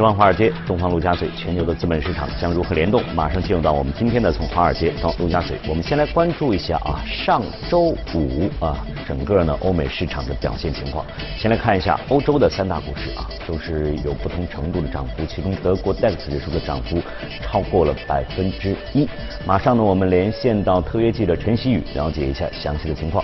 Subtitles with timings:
[0.00, 3.02] 西方华尔街，东方陆家嘴，全球的资本市场将如何联动？
[3.14, 5.58] 马上进入到我们今天的从华尔街到陆家嘴。
[5.68, 11.04] 我们先来关注一下啊，上周五啊，整个呢欧美市场的表现情况。
[11.36, 16.98] 先来看一下欧洲的三大股市啊，都是有不同程度的涨幅，其中德国 DAX 指数的涨幅
[17.42, 19.06] 超过了百分之一。
[19.44, 23.22] 马上呢，我们连线到特约记者陈曦宇，了解一下详细的情况。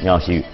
[0.00, 0.44] 你好，曦宇。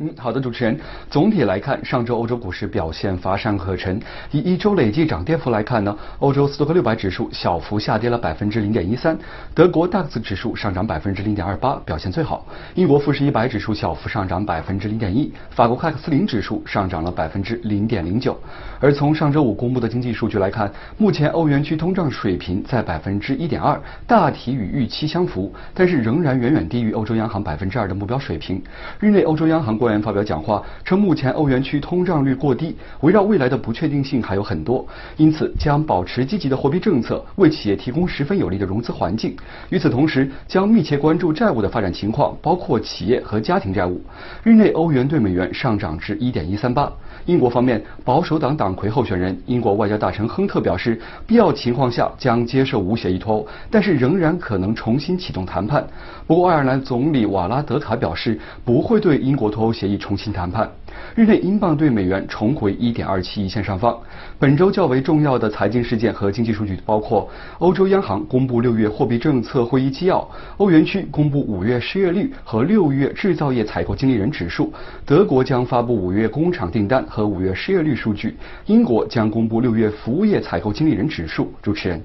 [0.00, 0.78] 嗯，好的，主持人。
[1.10, 4.00] 总体来看，上周欧洲股市表现乏善可陈。
[4.30, 9.18] 以一周累计涨跌幅来看呢，欧洲斯托克六百指数小幅下跌了百分之零点一三，
[9.52, 12.46] 德国 DAX 指数上涨百分之零点二八，表现最好。
[12.76, 18.38] 英国富时一百指数小幅上涨百分之零点一，法国克斯林指数上涨了百分之零点零九。
[18.78, 28.62] 而从上周五公布的经济数据来看，目前欧元区通胀水平在百分之一点二，大体与预期相符，但是仍然远远低于欧洲央行百分之二的目标水平。
[29.00, 34.86] 日内，欧洲央行官员发表讲话称，目前欧元区通胀率过低，围绕未来的不确定性还有很多，
[35.16, 39.34] 因此将保持积极的货币政策，为企业提供十分有利的融资环境。
[39.70, 43.98] 与此同时，将密切关注债务的发展情况，包括企业和家庭债务。
[44.42, 46.92] 日内，欧元对美元上涨至一点一三八。
[47.24, 55.86] 英国方面，保守党党魁候选人、英国外交大臣亨特表示，必要情况下将接受无协议脱欧，但是仍然可能重新启动谈判。
[56.26, 60.68] 不过，爱尔兰总理瓦拉德卡表示，不会对英国脱欧协议重新谈判。
[61.14, 63.96] 日内，英镑对美元重回1.27一线上方。
[64.36, 67.28] 本周较为重要的财经事件和经济数据包括：
[67.60, 70.18] 欧洲央行公布六月货币政策会议纪要；
[70.56, 74.64] 欧元区公布五月失业率和六月制造业采购经理人指数；
[75.06, 78.30] 德国将发布五月工厂订单和五月失业率数据；
[78.66, 81.52] 英国将公布六月服务业采购经理人指数。
[81.62, 82.02] 主持人。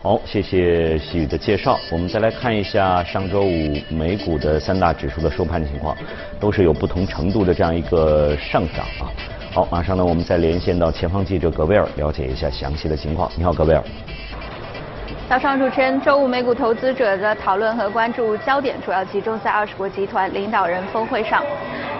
[0.00, 1.76] 好，谢谢细雨的介绍。
[1.90, 5.96] 我们再来看一下上周五美股的三大指数的收盘情况，
[6.38, 9.10] 都是有不同程度的这样一个上涨啊。
[9.50, 13.28] 好，马上呢，我们再连线到前方记者格贝尔，了解一下详细的情况。
[13.36, 13.82] 你好，格贝尔。
[15.28, 21.42] 早上，主持人，周五美股投资者的讨论和关注焦点主要集中在二十国集团领导人峰会上。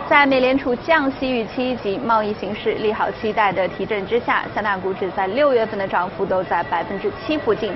[0.09, 7.71] 在美联储降息预期及贸易形势利好期待的提振之下，三大股指在六月份的涨幅都在百分之七附近。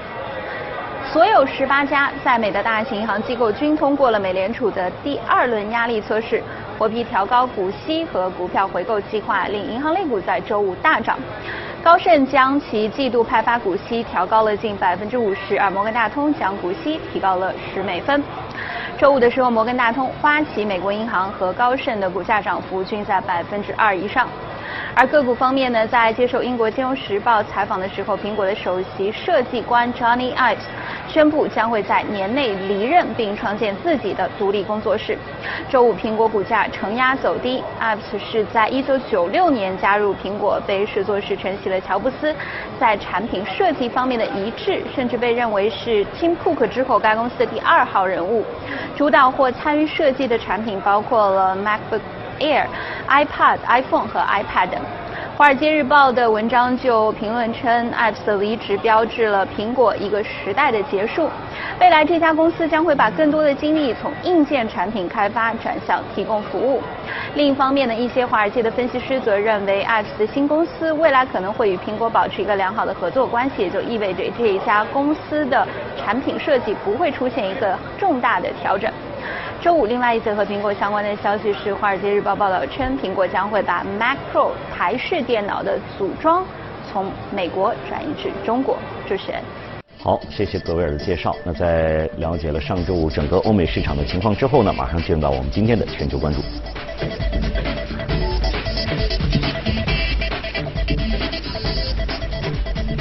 [1.12, 6.42] 所有十八家在美的大型银行机构均通过了美联储的第二轮压力测试，
[6.78, 11.19] 获批调高股息和股票回购计划，令银行类股在周五大涨。
[11.82, 18.22] 高盛将其季度派发股息调高了近百分之五十，而摩根大通将股息提高了十美分。
[18.97, 24.28] 周五的时候，摩根大通、花旗、美国银行和高盛的股价涨幅均在百分之二以上。
[24.94, 30.59] 而个股方面呢，在接受英国金融时报采访的时候，苹果的首席设计官 Johnny Ive
[31.08, 35.16] 宣布将会在年内离任，并创建自己的独立工作室。
[35.68, 37.62] 周五，苹果股价承压走低。
[37.80, 42.34] Ive 是在一九九六年加入苹果，被视作是承袭了乔布斯
[42.80, 48.44] 在产品设计方面的一致，甚至被认为是 Tim Cook 之后该公司的第二号人物。
[48.96, 52.00] 主导或参与设计的产品包括了 MacBook
[52.40, 52.66] Air、
[53.08, 54.69] iPad、iPhone 和 iPad。
[55.42, 61.28] 华尔街日报的文章就评论称，Apps 的离职标志了苹果一个时代的结束。
[61.80, 66.81] 未来这家公司将会把更多的精力从硬件产品开发转向提供服务。
[67.34, 75.66] 另一方面呢，一些华尔街的分析师则认为，Apps 的新公司未来可能会与苹果保持一个良好的合作关系，也就意味着这一家公司的
[75.97, 78.88] 产品设计不会出现一个重大的调整。
[79.62, 86.45] 周五，另外一则和苹果相关的消息是，《华尔街日报》报道称，苹果将会把 Mac Pro 台式电脑的组装
[86.91, 88.76] 从美国转移至中国。
[89.09, 89.41] 主持人，
[90.00, 91.32] 好，谢谢格威尔的介绍。
[91.44, 96.41] 那在了解了上周五整个欧美市场的情况之后呢，马上进入到我们今天的全球关注。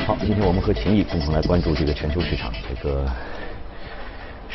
[0.05, 3.03] 好，今天我们和秦毅共同来关注这个全球市场，这个。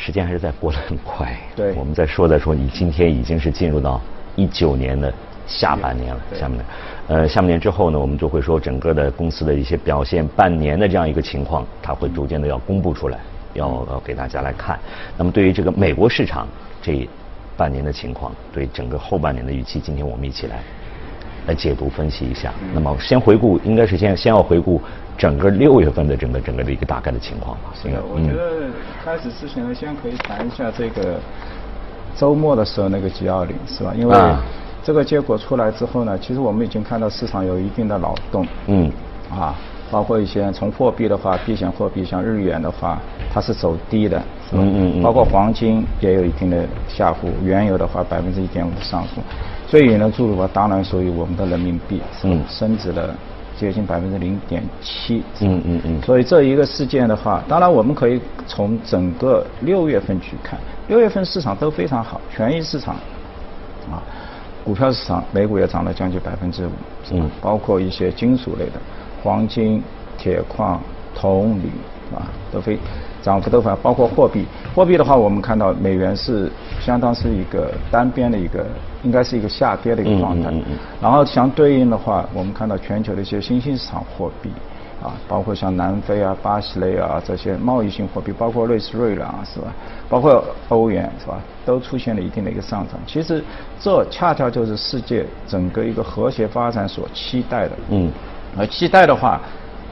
[0.07, 1.37] 时间还是在过得很快。
[1.53, 3.99] 对，我们在说的时候，你今天已经是进入到
[4.37, 5.13] 一九年的
[5.45, 6.21] 下半年了。
[6.33, 6.63] 下面，
[7.09, 13.19] 呃，下半年之后呢，我们就会说整个的公司的一些表现，半年的这样一个情况，它会逐渐的要公布出来，
[13.53, 14.79] 要要给大家来看。
[15.17, 16.47] 那么对于这个美国市场
[16.81, 17.05] 这
[17.57, 20.63] 半年的情况，对整个后半年的预期，今天我们一起来
[21.47, 22.53] 来解读分析一下。
[22.73, 24.81] 那么先回顾，应该是先先要回顾
[25.17, 27.73] 整个六月份的整个整个的一个大概的情况吧。
[27.73, 28.69] 是的，我觉得
[29.03, 31.19] 开始之前呢，先可以谈一下这个
[32.15, 33.93] 周末的时候那个 G 二零是吧？
[33.97, 34.15] 因为
[34.83, 38.45] 这个结果出来之后呢，其实我们已经看到市场有一定的扰动。
[38.67, 38.91] 嗯。
[39.31, 39.55] 啊。
[39.89, 42.99] 包括一些从货币的话，避险货币像日元的话，
[43.33, 44.21] 它是走低的，
[44.51, 45.01] 嗯嗯嗯。
[45.01, 49.21] 包括黄金也有一定的下浮，原油的话百分之一点五的上浮，
[49.65, 53.15] 最引人注目的当然属于我们的人民币，嗯，升值了
[53.59, 56.01] 接近百分之零点七，嗯嗯嗯。
[56.01, 62.95] 所以这一个事件的话，当然我们可以从整个六月份去看，六月份市场都非常好，权益市场，
[63.91, 64.03] 啊，
[64.63, 66.71] 股票市场，美股也涨了将近百分之五，
[67.11, 68.73] 嗯，包括一些金属类的。
[69.23, 69.83] 黄金、
[70.17, 70.79] 铁矿、
[71.15, 71.67] 铜、铝
[72.15, 72.77] 啊，都非
[73.27, 74.45] 涨幅都非常，包括货币。
[74.73, 78.65] 货币的话，我们看到美元是相当是一个单边的一个，
[79.03, 80.49] 应该是一个下跌的一个状态。
[81.01, 84.49] 然后相对应的话，我们看到全球的一些新兴市场货币
[85.03, 89.67] 啊，包括像南非啊、巴西类啊这些贸易性货币，包括瑞士瑞郎是吧？
[90.07, 91.37] 包括欧元是吧？
[91.65, 92.97] 都出现了一定的一个上涨。
[93.05, 93.43] 其实
[93.77, 97.71] 这恰恰就是世界整个一个和谐发展所期待的。
[97.89, 98.09] 嗯。
[98.57, 99.39] 而期待的话，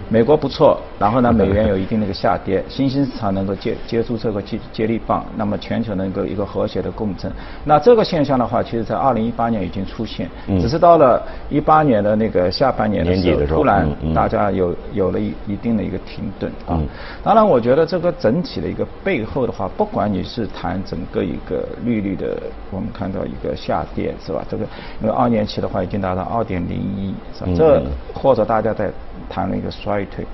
[0.08, 7.32] 美国不错，然后呢，美元有一定的一个下跌，新兴市场能够接接住这个接接力棒，那么全球能够一个和谐的共振。
[7.64, 10.30] 那这个现象的话，其实在二零一八年已经出现，
[10.62, 16.80] 只是到了一八年的那个下半年的时候，突然大家有有了一一定的一个停顿啊。
[17.24, 22.38] 当然，我觉得这个整体的一个背后的话，不管你是谈整个一个利率的，
[22.70, 24.46] 我们看到一个下跌是吧？
[24.48, 24.64] 这个
[25.02, 27.52] 因为二年期的话已经达到二点零一，是吧？
[27.58, 28.92] 这或者大家在。
[29.30, 30.26] 谈了一个衰退，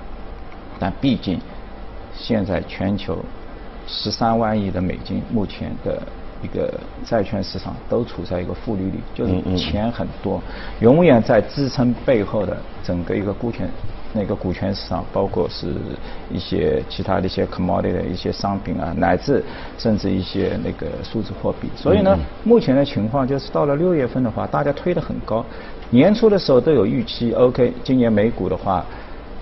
[0.78, 1.40] 但毕竟
[2.14, 3.18] 现在全球
[3.86, 6.00] 十三万亿的美金，目前的
[6.42, 6.72] 一个
[7.04, 10.40] 债券市场都处在一个负利率，就是钱很多，
[10.80, 13.68] 永远在支撑背后的整个一个股权
[14.12, 15.74] 那个股权市场，包括是
[16.30, 19.42] 一些其他的一些 commodity 的一些商品啊，乃至
[19.78, 21.68] 甚至一些那个数字货币。
[21.76, 25.44] 所以呢，目前的情况就是到了六月份的话，大家推得很高。
[25.92, 28.82] 年初的时候都有预期，OK，今年美股的话，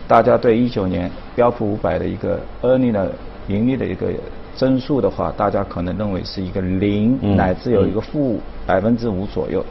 [0.09, 3.13] 大家对一九年标普五百的一个 earning 的
[3.47, 4.09] 盈利的一个
[4.57, 9.65] 增速的话，大家可能认为是一个零乃至有一个负百分之五左右。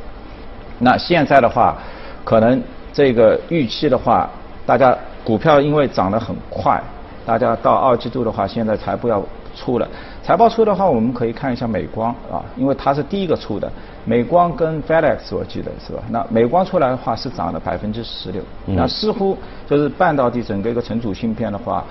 [0.80, 1.78] 那现在的话，
[2.24, 4.30] 可能这个预期的话，
[4.66, 6.82] 大家股票因为涨得很快，
[7.26, 9.22] 大家到二季度的话，现在才不要
[9.56, 9.88] 出了。
[10.24, 13.72] 财报出的话，我们可以看一下美光啊，因为它是第一个出的。
[14.06, 16.04] 美光跟 FedEx 我记得是吧？
[16.10, 18.42] 那美光出来的话是涨了百分之十六。
[18.66, 19.38] 那似乎
[19.68, 21.84] 就是半导体整个一个存储芯片的话，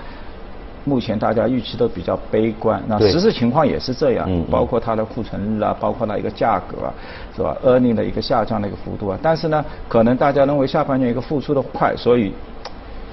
[0.85, 2.81] 目前大家预期都比较悲观。
[2.87, 6.93] 那实质情况也是这样，包括它的库存日啊，包括它一个价格啊，
[7.35, 9.19] 是吧？earning 的一个下降的一个幅度啊。
[9.21, 12.33] 但是呢，可能大家认为下半年一个复苏的快，所以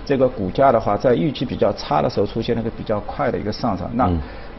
[0.07, 3.91] 这个股价的话，在预期比较差的时候出现了一个比较快的一个上涨。
[3.93, 4.09] 那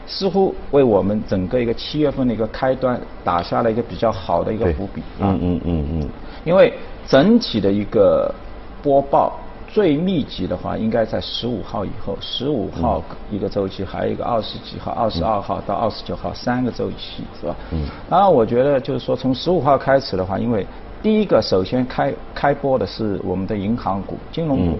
[0.06, 6.08] 似乎为我们整个一个七月份的一个开端打下了一个比较好的一个伏笔啊，嗯嗯嗯嗯，
[6.44, 6.72] 因为
[7.06, 8.34] 整体的一个
[8.82, 17.54] 播报最密集的话，应该在十五号以后，十五号一个周期，还有一个二十几号、二十二号到二十九号三个周期，是吧？
[17.72, 17.84] 嗯。
[18.08, 20.66] 当然，我觉得就是说，从十五号开始的话，因为
[21.02, 24.78] 第一个首先开开播的是我们的银行股、金融股。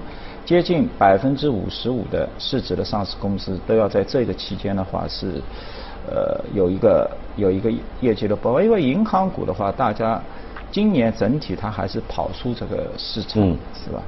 [0.49, 5.43] 接近百分之五十五的市值的上市公司都要在这个期间的话是，
[6.11, 10.19] 呃，有一个有一个业绩的报，因为银行股的话，大家
[10.73, 13.43] 今年整体它还是跑出这个市场，
[13.75, 14.01] 是吧？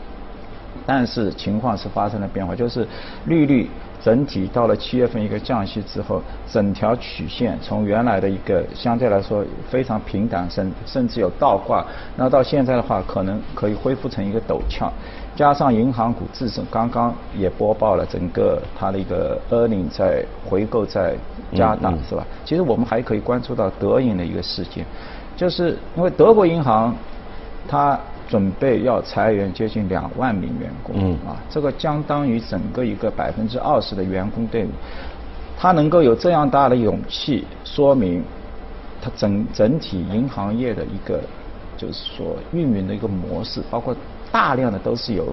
[0.86, 2.88] 但是情况是发生了变化，就是
[3.26, 3.68] 利率
[4.02, 11.84] 整体到了七月份一个降息之后，整条曲线从原来的一个相对来说非常平坦，甚甚至有倒挂，
[12.16, 14.90] 那到现在的话，可能可以恢复成一个陡峭。
[15.36, 21.14] 加上银行股自身刚刚也播报了整个它的一个 earning 在回购在
[21.54, 22.26] 加大是吧？
[22.44, 24.84] 其实我们还可以关注到德银的一个事件，
[25.36, 26.94] 就是因为德国银行
[27.68, 27.98] 它
[28.30, 34.68] 准备要裁员接近两万名员工嗯啊，这个相当于整个一个百分之二十的员工队伍，
[35.58, 38.22] 他能够有这样大的勇气，说明
[39.02, 41.20] 他整整体银行业的一个
[41.76, 43.94] 就是说运营的一个模式，包括。
[44.32, 45.26] 大量的都是由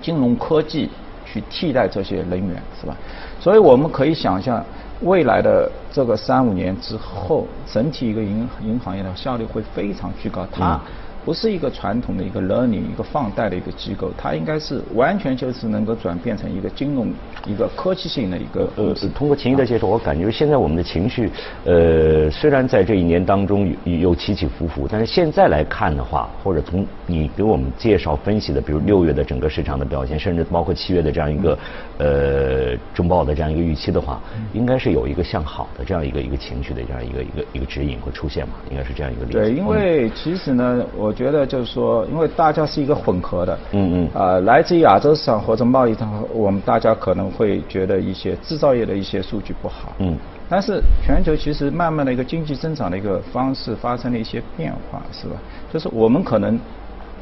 [0.00, 0.88] 金融科技
[1.26, 2.96] 去替代这些人员，是吧？
[3.40, 4.64] 所以我们可以想象，
[5.00, 10.46] 未来的这个三五年之后，整体一个银银行业的效率会非常巨高。
[10.52, 10.80] 它
[11.24, 17.10] 不是一个传统的一个 learning 一个放贷的一个机构，它应该是完全就是能够转变成一个金融
[17.46, 18.68] 一个科技性的一个。
[18.76, 21.30] 呃，通过秦毅的介绍，我感觉现在我们的情绪，
[21.64, 31.58] 呃，虽然在这一年当中有有起起伏伏，但是现在来看的话，或者从你给我们介绍分析的，比如六月的整个市场的表现，甚至包括七月的这样一个
[31.98, 34.20] 呃中报的这样一个预期的话，
[34.52, 38.54] 应该是有一个向好的这样一个一个情绪的这样一个一个一个指引会出现嘛？
[38.70, 39.24] 应该是这样一个。
[39.24, 41.13] 对，因为其实呢，我。
[41.14, 50.16] 觉得就是说，因为大家是一个混合的，嗯嗯，啊，来自于亚洲市场或者贸易上，我们大家可能会觉得一些制造业的一些数据不好，嗯，
[50.48, 55.36] 但是全球其实慢慢的一个经济增长的一个方式发生了一些变化，是吧？
[55.72, 56.58] 就是我们可能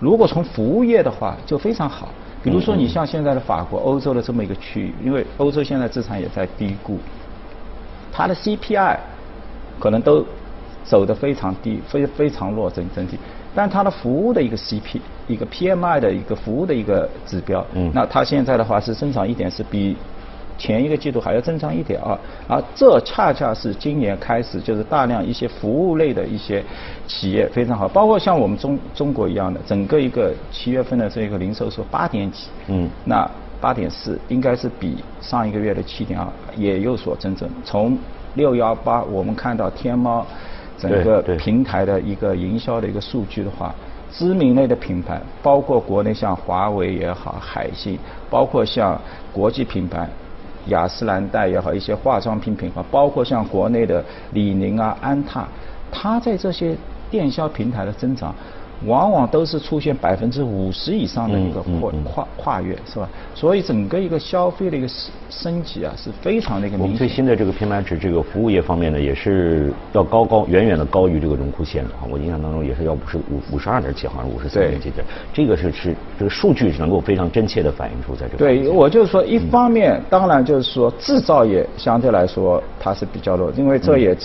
[0.00, 2.08] 如果从服务业的话就非常好，
[2.42, 6.99] 比如说你像现在的法国、欧洲的这么一个区域，因为欧洲现在资产也在低估，
[8.11, 8.96] 它的 CPI
[9.78, 10.25] 可能都
[10.84, 13.16] 走得非常低，非非常弱整整体。
[13.54, 19.97] 但它的服务的一个 CP，一个 PMI 的一个服务的一个指标，嗯，那它现在的话是增长一点，是比
[20.56, 22.16] 前一个季度还要增长一点二，
[22.49, 26.64] 而这恰恰是今年开始就是大量一些服务类的一些
[27.06, 33.28] 企业非常好，包括像我们中中国一样的，整个一个七月份的这个零售是八点几，嗯，那
[33.61, 37.49] 八点四应该是比上一个月的七点二也有所增长。
[37.64, 37.99] 从
[38.35, 40.26] 六幺八我们看到天猫。
[40.82, 43.72] 整个平台的一个营销的一个数据的话，
[44.10, 47.96] 知名类的品牌，包括国内像华为也好，海信，
[48.28, 49.00] 包括像
[49.32, 50.08] 国际品牌
[50.66, 55.46] 雅诗兰黛也好，一些化妆品品牌，包括像国内的李宁啊、安踏，
[55.92, 56.74] 它在这些
[57.10, 58.34] 电销平台的增长。
[58.86, 63.08] 往往都是出现百分之五十以上的一个跨跨跨越，是吧？
[63.34, 66.96] 所以整个一个消费的一个升升级啊，是非常的一个明显。
[66.96, 72.08] 最新的这个 PMI 值，这个服务业方面呢，也是要高高远远的高于这个荣枯线的啊。
[72.10, 75.04] 我印象当中也是要五十五五十二点几，好像五十三点几点。
[75.32, 78.38] 这个是是这个数据是能够非常真切的反映出在这个。
[78.38, 84.16] 对，我就是说，一方面当然就是说制造业相对来说它是比较弱，因为这也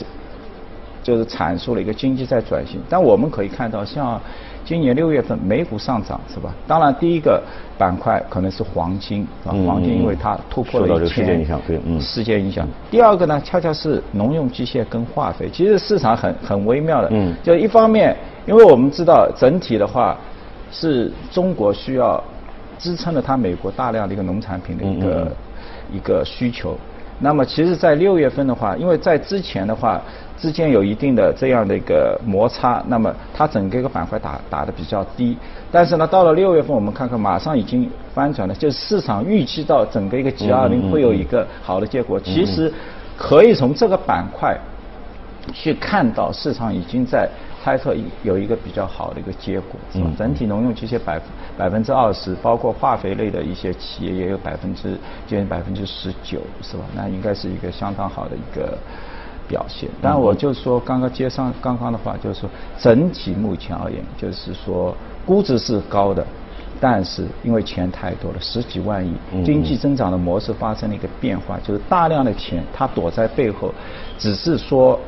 [1.08, 2.82] 就是阐述了一个经济在转型。
[2.90, 4.20] 但我们可以看到，像
[4.66, 6.54] 今年六月份美股上涨是吧？
[6.68, 7.42] 当然第一个
[7.78, 11.08] 板块可能是黄金啊，黄金因为它突破了一千。
[11.08, 12.02] 事件影响，对，嗯。
[12.02, 12.68] 事件影响。
[12.92, 15.50] 第二个呢，恰恰是农用机械跟化肥。
[15.50, 17.34] 其实市场很很微妙的，嗯。
[17.42, 18.14] 就一方面，
[18.46, 20.18] 因为我们知道整体的话，
[20.74, 22.22] 是中国需要
[22.78, 25.32] 支撑了它美国大量的一个农产品的一个
[25.94, 26.78] 一个需求。
[27.20, 30.02] 那么其实，在六月份的话，因为在之前的话。
[30.40, 35.36] 之间有一定的这样的一个摩擦，那么它整个一个板块打打的比较低，
[35.72, 42.20] 但是呢，到了六月份，我们看看马上已经翻转了，就是市场预期到整个一个 G 二零会有一个好的结果。
[42.20, 42.72] 其实
[43.18, 44.56] 可以从这个板块
[45.52, 47.28] 去看到，市场已经在
[47.68, 47.94] 猜测
[48.24, 50.10] 有一个比较好的一个结果，是吧？
[50.18, 51.20] 整体农用机械百
[51.58, 54.92] 百分之二十，包括化肥类的一些企业也有百分之
[55.28, 56.86] 接近百分之十九，是吧？
[56.96, 58.78] 那应该是一个相当好的一个。
[59.50, 64.94] 表现，但我就说刚刚接上刚刚的话，就是说整体目前而言，就是说
[65.26, 66.28] 估值是高的，
[66.82, 73.74] 但是因为钱太多了，十几万亿，经济增长的模式发生了一个变化，就是大量的钱它躲在背后，
[74.18, 75.00] 只是说，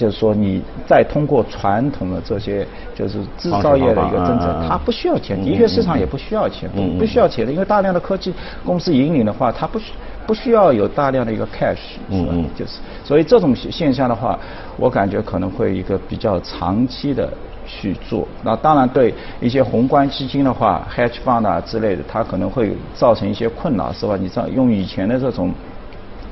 [0.00, 8.32] 就是说你再通过传统的这些就是制造业的一个增长，它不需要钱，的确市场也不需要钱，不不需要钱的，因为大量的科技
[8.64, 9.92] 公司引领的话，它不需。
[10.26, 14.38] 不需要有大量的一个 cash，嗯嗯，就是，所以这种现象的话，
[14.76, 17.28] 我感觉可能会一个比较长期的
[17.66, 18.28] 去做。
[18.44, 24.16] 那当然对一些宏观基金的话，hedge fund 啊之类的，它可能会造成一些困扰，是吧？
[24.20, 25.52] 你这用以前的这种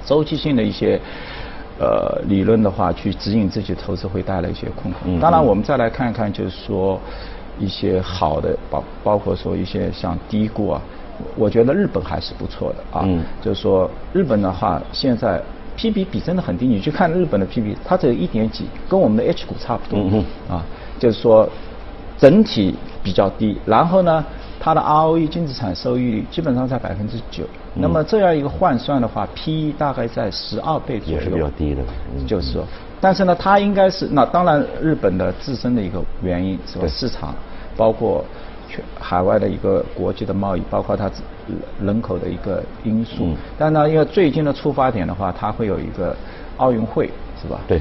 [0.04, 1.00] 周期性的一些
[1.78, 5.20] 呃理论的话，去指引自己投资，会带来一些困惑。
[5.20, 6.99] 当然，我们再来看一看，就是说
[7.58, 10.82] 一些好的，包包括说一些像低估啊。
[11.37, 13.04] 我觉得日本还是不错的啊，
[13.42, 15.42] 就是说日本的话，现在
[15.76, 20.00] P B 比真的很低，你去看日本的 P B，它只有一点几，跟我们的 H 股差不多
[20.49, 20.64] 啊，
[20.99, 21.49] 就是说
[22.16, 23.56] 整体比较低。
[23.66, 24.25] 然后呢，
[24.61, 27.44] 它的 R O E 净资产收益率基本上在百分之九，
[27.80, 31.82] 那么这样一个换算的话，P E 大概在十二倍左右，也是比较低的，
[32.26, 32.64] 就是说，
[33.00, 37.35] 但是呢，它应该是那当然日本的自身的一个原因，是吧市场
[37.76, 38.25] 包括
[38.68, 38.82] 全。
[39.00, 41.11] 海外的一个国际的贸易，包括它
[41.80, 43.28] 人口的一个因素。
[43.56, 46.14] 但呢，因为最近的出发点的话，它会有一个
[46.58, 47.08] 奥运会，
[47.40, 47.61] 是吧？
[47.66, 47.80] 对。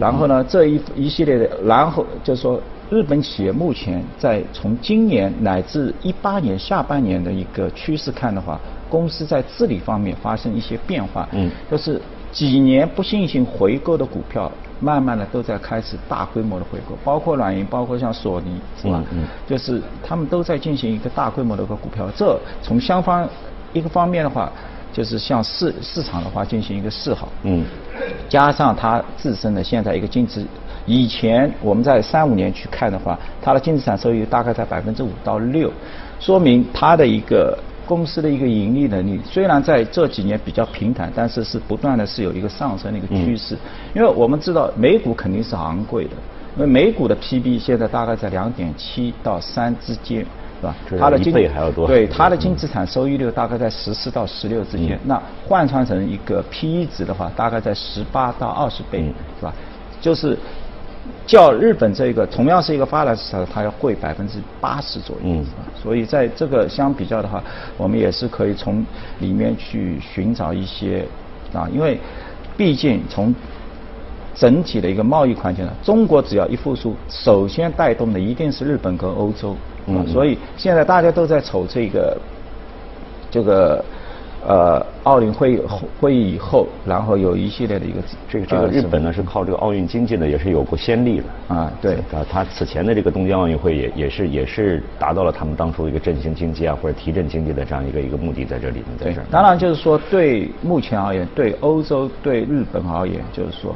[0.00, 11.28] 然后呢，这一一系列的，然后就是说，日本企业目前在从今年乃至一八年下半年的一个趋势看的话，公司在治理方面发生一些变化。
[11.32, 11.50] 嗯。
[11.70, 12.00] 就是
[12.32, 14.50] 几年不进行回购的股票，
[14.80, 19.02] 慢慢的都在开始大规模的回购，包括软银，包括像索尼，是吧？
[19.12, 19.24] 嗯。
[19.46, 23.28] 就是他们都在进行一个大规模的一个股票，这从相方
[23.72, 24.50] 一个方面的话，
[24.96, 27.28] 就是向市市场的话进行一个示好。
[27.42, 27.64] 嗯。
[28.28, 30.42] 加上它自身的现在一个净值，
[30.86, 35.70] 以前我们在三五年去看的话，它的净资产收益大概在百分之五到六，
[36.18, 37.58] 说明它的一个。
[37.86, 43.56] 公司的一个盈利能力虽然在这几年比较平坦，但是是不断的是有一个上升的一个趋势。
[43.94, 46.16] 因为我们知道美股肯定是昂贵的，
[46.56, 50.24] 因为美股的 PB 现在大概在两点七到三之间，
[50.60, 50.74] 是吧？
[50.98, 51.86] 它的一倍还要多。
[51.86, 54.98] 对，它的净资产收益率大概在十四到十六之间。
[55.04, 59.04] 那换算成一个 PE 值的话，大概在十八到二十倍，
[59.38, 59.52] 是吧？
[60.00, 60.36] 就是。
[61.24, 65.44] 较日本这个同样是一个发达市场，它要贵百分之八十左右，嗯，
[65.80, 67.42] 所以在这个相比较的话，
[67.76, 68.84] 我们也是可以从
[69.20, 71.06] 里面去寻找一些
[71.52, 71.98] 啊，因为
[72.56, 73.32] 毕竟从
[74.36, 82.16] 整体的一个贸易环境呢，中国只要一复苏，首先带动的一定是日本跟欧洲，嗯，所以现在大家都在瞅这个
[83.30, 83.84] 这个。
[84.48, 85.60] 呃，奥运会
[86.00, 99.26] 会议以后，然后有一系列的一个这个这个日本呢是靠这个奥运经济呢也是有过先例的啊，对啊，他此前的这个东京奥运会也也是也是达到了他们当初一个振兴经济啊或者提振经济的这样一个一个目的在这里面在这儿。
[99.32, 103.74] 当然就是说对目前而言，对欧洲对日本而言，就是说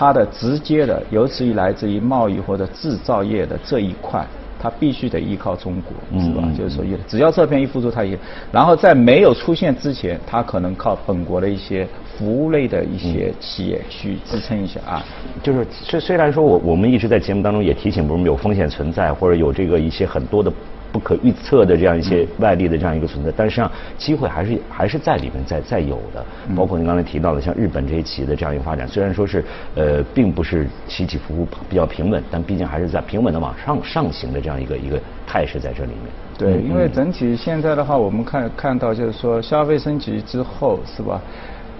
[0.00, 4.26] 它的直接的，尤其于来自于贸易或者制造业的这一块。
[4.62, 6.42] 它必须得依靠中国，是吧？
[6.56, 8.18] 就是说，只要这边一复苏，它也，
[8.52, 15.02] 然后在没有出现之前，它可能靠本国的一些服务类的一些企业去支撑一下啊。
[15.42, 20.50] 就是虽虽然说我我们一直在节目当中也提醒，我们有风险存在，或者有这个一些很多的。
[20.92, 26.24] 不可预测的这样一些外力的这样一个存在，但实际上机会还是还是在里面在在有的。
[26.56, 29.44] 包括您刚才提到的像日本这些企业的这样一个发展，虽然说是
[29.74, 36.10] 呃并不是起起伏伏比较平稳，但毕竟还是在平稳的往上上行的这样一个一个态势在这里面。
[36.36, 41.20] 对，因为整体现在的话，我们看看到就是说消费升级之后，是吧？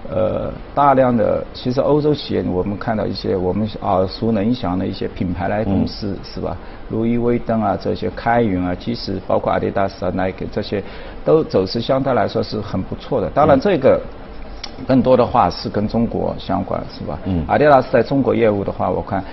[0.09, 6.57] 呃，大量的其实欧洲企业，我们看到一些我们耳熟能详的一些品牌来公司，是吧？
[6.89, 10.83] 路易威登啊，这些开云啊，其实包括阿迪达斯啊、耐克这些，
[11.23, 13.29] 都走势相对来说是很不错的。
[13.29, 14.01] 当然，这个
[14.87, 17.17] 更多的话是跟中国相关，是吧？
[17.25, 17.45] 嗯。
[17.47, 19.23] 阿迪达斯在中国业务的话，我看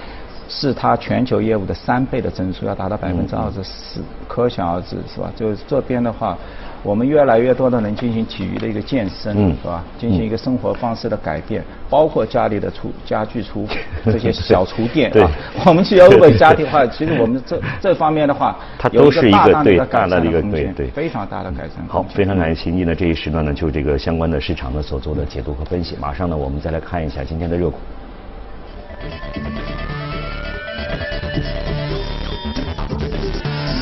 [0.48, 5.30] 是它全球业务的三倍的增速，要达到百分之二十四，可想而知，是吧？
[5.37, 6.37] 就是这边的话。
[6.84, 9.82] 我们越来越多的人进行体育的一个健身，是吧？
[9.98, 13.66] 进行一个生活方式的改变，包括家里的厨家具厨
[14.06, 15.28] 这些小厨店啊。
[15.66, 21.84] 我们去欧美家庭化， 其实我们这这方面的话，它都是一个对大的一个对对非常大的改善。
[21.88, 25.96] 好，非常感谢秦毅呢这一时段呢就这个相关的市场呢所做的解读和分析。
[26.00, 27.78] 马上呢我们再来看一下今天的热股。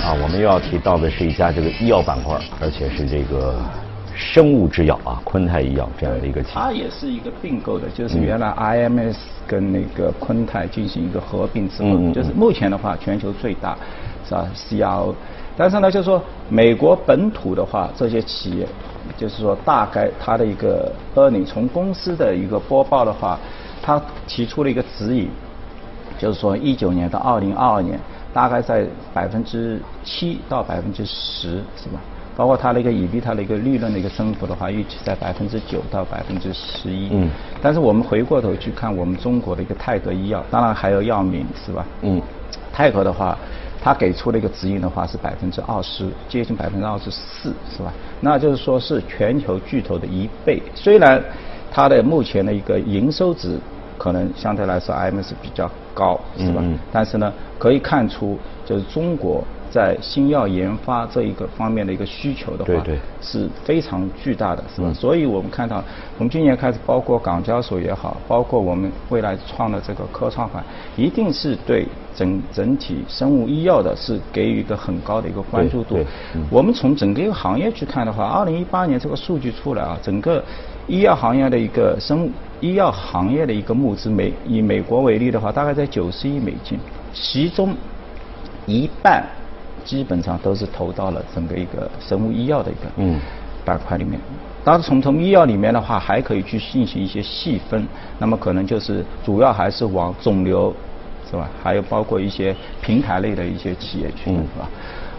[0.07, 3.57] 啊，我们又要提到的是一家这个医药板块，而且是这个
[4.15, 6.55] 生物制药啊，昆泰医药这样的一个企业。
[6.55, 9.17] 它也是一个并购的，就是原来 IMS
[9.49, 13.77] 跟那个昆泰进行一个合并之后，就是目前的话全球最大
[14.25, 15.13] 是吧 CRO，
[15.57, 18.65] 但是呢，就是说美国本土的话，这些企业
[19.17, 23.37] 就是说大概它的一个 earning 从公司的一个播报的话，
[23.83, 25.29] 它提出了一个指引，
[26.17, 27.99] 就是说一九年到二零二二年。
[28.37, 31.99] 大概在百分之七到百分之十，是吧？
[32.37, 37.09] 包括它的一个以比它的一个利润的一个增幅的话，预期在百分之九到百分之十一。
[37.13, 37.31] 嗯。
[37.63, 41.87] 但是我们回过头去看我们中国的一个泰格医药，当然还有药明，是吧？
[42.03, 42.21] 嗯。
[42.75, 43.39] 泰格的话，
[43.83, 47.91] 它给出的一个指引的话是百分之二十，接近百分之二十四，是吧？
[48.21, 50.63] 那就是说是全球巨头的一倍。
[50.75, 51.25] 虽然
[51.71, 53.59] 它的目前的一个营收值。
[53.99, 56.63] 可能相对来说，M 是比较高，是吧？
[56.93, 62.85] 但是呢，可以看出，就是中国在新药研发这一个方面的一个需求的话，
[63.21, 64.93] 是非常巨大的，是吧？
[64.93, 65.83] 所以我们看到，
[66.17, 70.65] 从今年开始，包括港交所也好，包括我们未来创的这个科创板，
[70.97, 75.99] 一定是对整整体生物医药的是给予一个很高的一个关注度。
[76.51, 80.43] 我们从整个一个行业去看的话，二零一八年这个数据出来啊，整个
[80.87, 82.31] 医药行业的一个生物。
[82.63, 86.79] 医药行业的一个募资，美以美国为例的话，大概在九十亿美金，
[87.13, 87.75] 其中
[88.65, 89.23] 一半
[89.87, 92.91] 基本上都是投到了整个一个生物医药的一个
[93.65, 94.21] 板块里面。
[94.63, 97.87] 当然，从从医药里面的话，还可以去进行一些细分，
[98.19, 100.75] 那么可能就是主要还是往肿瘤，
[101.31, 101.49] 是吧？
[101.63, 104.69] 还有包括一些平台类的一些企业去，是吧？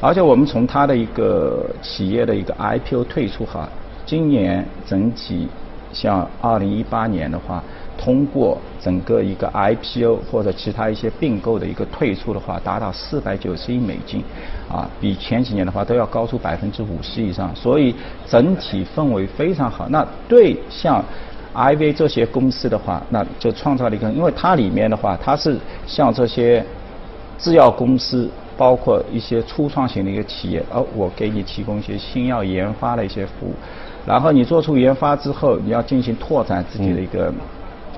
[0.01, 3.67] 而且我们从它的一个企业的一个 IPO 退出哈，
[4.05, 5.47] 今年整体。
[5.93, 7.63] 像二零一八年的话，
[7.97, 14.23] 通过整个一个 IPO 或者其他一些并购的一个退出的话，达到四百九十亿美金，
[14.69, 17.93] 啊，比前几年的话都要高出百分之五十以上，所以
[18.27, 19.87] 整体氛围非常好。
[19.89, 21.03] 那对像
[21.53, 26.63] IV 这些公司的话，那就创造了一个，因为它里面的话，它是像这些
[27.37, 28.29] 制药公司。
[28.57, 33.53] 包括一些初创型的一个企业，而我给你提供一些新药研发的一些服务，
[34.03, 37.31] 然后你做出研发之后，你要进行拓展自己的一个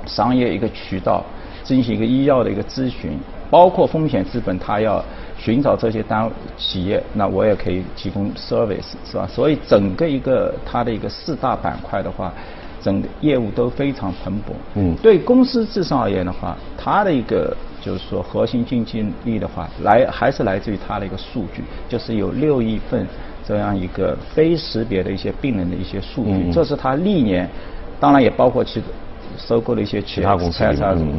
[0.09, 1.23] 商业一个渠道，
[1.63, 3.17] 进行一个医药的一个咨询，
[3.49, 5.03] 包括风险资本，它要
[5.37, 9.27] 寻找这些单企业，那我也可以提供 service，是吧？
[9.27, 12.33] 所以整个一个它的一个四大板块的话，
[12.81, 14.53] 整个业务都非常蓬勃。
[14.75, 17.55] 嗯，对公司自身而言的话，它的一个。
[17.81, 23.07] 就是说，核心竞争力的话，来还是来自于它的一个数据，就是有六亿份
[23.47, 27.49] 这样一个非识别的一些病人的一些数据，这是它历年，
[27.97, 28.81] 当然也包括其
[29.39, 30.63] 收购了一些其他公司，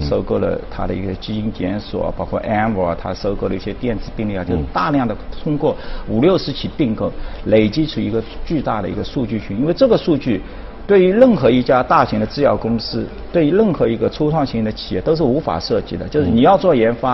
[0.00, 5.76] 收购了它的一个基因检索，包括 m 它收购了一些电子病历啊，就是大量的通过
[6.09, 7.11] 五六十起并购，
[7.46, 10.40] 累积出一个巨大的一个数据群，因为这个数据。
[10.87, 16.09] 对于任何一家大型的制药公司，对于任何一个初创型的企业都是无法涉及的。
[16.09, 17.12] 就是你要做研发，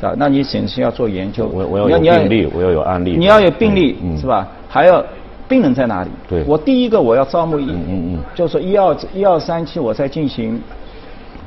[0.00, 1.46] 啊，那你首先要做研究。
[1.46, 3.14] 我我要有病例，我要有案例。
[3.16, 4.48] 你要有病例是吧？
[4.68, 5.04] 还要
[5.52, 6.10] 病人在哪里？
[6.26, 6.42] 对。
[6.46, 10.58] 我第一个我要招募一，嗯嗯，就是一二一二三期我在进行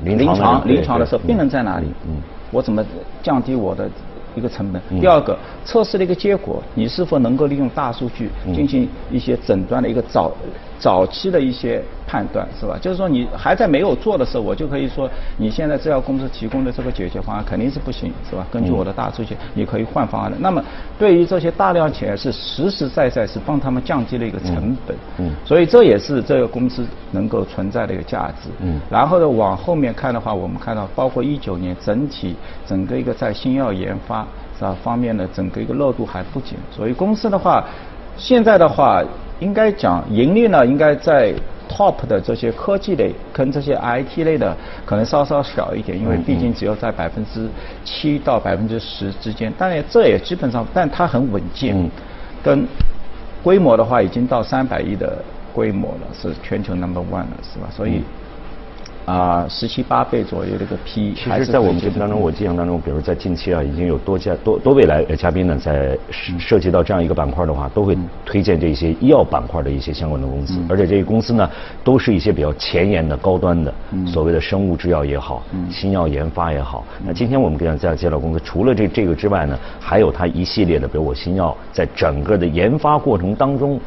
[0.03, 1.87] 临床临床的时候，病人在哪里？
[2.07, 2.21] 嗯。
[2.51, 2.85] 我怎么
[3.23, 3.89] 降低我的
[4.35, 4.79] 一个成本？
[5.01, 10.31] 第二个测试的一个结果，你是否能够利用大数据进行一些诊断的一个早。
[10.77, 12.77] 早期的一些判断是吧？
[12.81, 18.45] 就是说你还在没有做的时候，我就可以说你现在制药公司提供的这个解决方案肯定是不行，是吧？
[18.51, 20.37] 根据我的大数据，你可以换方案的。
[20.39, 20.63] 那么
[20.99, 28.49] 对于这些大量企业是实实在在是帮他们降低了一个成本，嗯，所以这也是这个公司能够存在的一个价值。
[28.59, 32.35] 嗯，然后呢，往后面看的话，我们看到包括一九年整体
[32.67, 34.25] 整个一个在新药研发
[34.57, 37.65] 是吧方面的整个一个热度还不减，所以公司的话，
[38.15, 39.03] 现在的话。
[39.41, 41.33] 应该讲盈利呢，应该在
[41.75, 47.49] top 的这些科技类跟这些 IT 类的可能稍稍小一点，因为毕竟只有在百分之
[47.83, 51.75] 七到百分之十之间，但也这也基本上，但它很稳健，
[52.41, 52.65] 跟
[53.43, 55.21] 规模的话已经到三百亿的
[55.53, 57.67] 规模了，是全球 number one 了，是吧？
[57.69, 58.01] 所以。
[59.05, 65.95] 啊，十七八倍左右的个 P，其实，在我们节目当中，我印象当中，比如在近期啊，已经有多家多多位来嘉宾呢，在
[66.39, 71.47] 涉及到这样一个板块的话，都会推荐这些医药板块的一些相关的公司，而且这些公司呢，
[71.83, 73.71] 都是一些比较前沿的、高端的，
[74.07, 76.83] 所谓的生物制药也好，新药研发也好。
[77.05, 83.79] 那今天我们给大家介绍公司，除了这这个之外呢，还有它一系列的，比如我新药在整个的研发过程当中。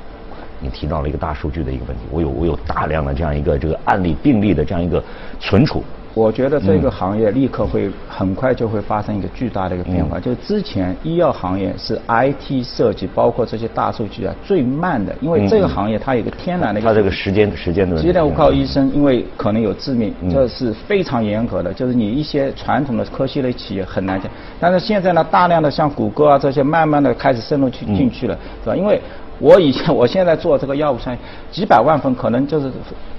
[0.61, 5.03] 你提到了一个大数据的一个问题，我有我有大量的这样一个这个案例病例的这样一个
[5.39, 5.83] 存储。
[6.15, 10.19] 我觉得这个行业立刻会很快就会发生一个巨大的一个变化。
[10.19, 16.81] 就之前医药行业是 IT 设计，包括这些大数据啊最慢的，因为这个行业它有个天然的。
[16.81, 17.97] 它这个时间时间的。
[17.97, 21.73] 时间我靠医生，因为可能有致命，这是非常严格的。
[21.73, 28.75] 就是你一些传统的科技类企业很难讲，但是现在呢，大量的像谷歌啊这些，慢慢的开始深入去进去了，是吧？
[28.75, 29.01] 因为。
[29.41, 31.19] 我以前，我现在做这个药物商业，
[31.51, 32.71] 几百万份可能就是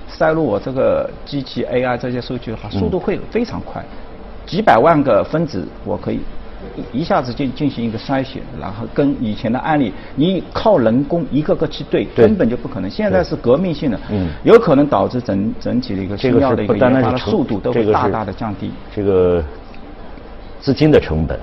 [0.07, 3.83] 塞入我这个机器 AI 这些数据的话，速度会非常快，
[4.45, 6.19] 几百万个分子我可以
[6.91, 12.89] 一下子进进行一个筛选，然后跟以前的案例，你靠人工一个个去对，根本就不可能。
[12.89, 13.99] 现在是革命性的，
[14.43, 18.71] 有可能导致整整体的一个新药的一个研发的速度都会大大的降低。
[18.93, 19.41] 这个
[20.59, 21.39] 资金的成本。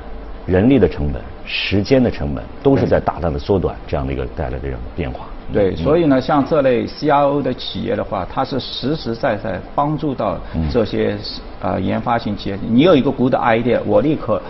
[0.46, 5.26] 人力的成本、时间的成本都是在大大的缩短，这样的一个带来的这种变化。
[5.52, 10.38] 对，所以呢，像这类 CRO 的企业的话，它是实实在在帮助到
[10.70, 11.16] 这些
[11.60, 12.58] 呃研发型企业。
[12.68, 14.40] 你有一个 good idea，我立刻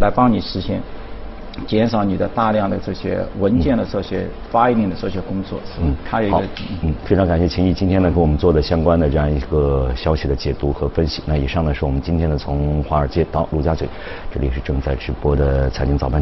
[0.00, 0.80] 来帮你实现。
[1.66, 6.42] 减少你的大量的这些文件的这些发一定的这些工作，嗯，它有一个，
[6.82, 11.22] 嗯，非常感谢秦毅今天呢给我们做的相关的这样一个消息的解读和分析。
[11.24, 13.88] 那以上呢是我们今天的从华尔街到陆家嘴，
[14.32, 16.20] 这里是正在直播的财经早班车。